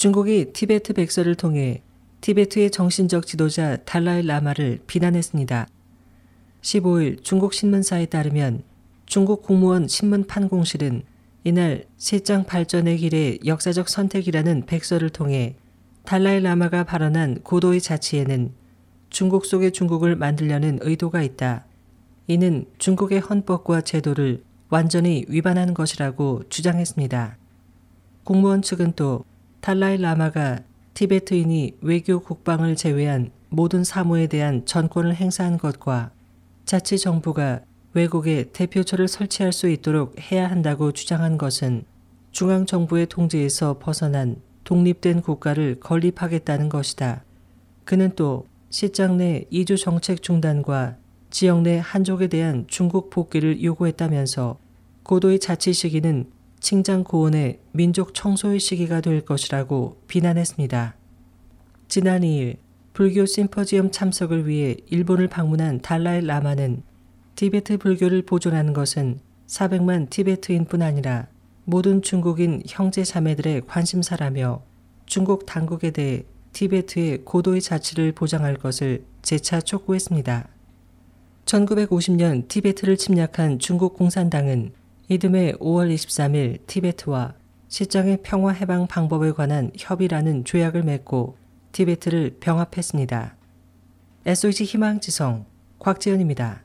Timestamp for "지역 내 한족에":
51.28-52.28